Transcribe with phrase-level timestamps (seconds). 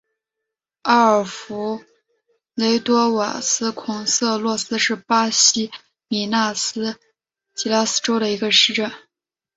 [0.81, 1.83] 阿尔弗
[2.55, 5.69] 雷多瓦斯孔塞洛斯是巴西
[6.07, 6.99] 米纳斯
[7.53, 8.91] 吉拉斯州的一个市镇。